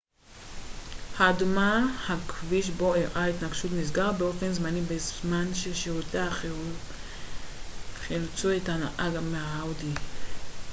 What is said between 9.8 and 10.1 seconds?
tt האדומה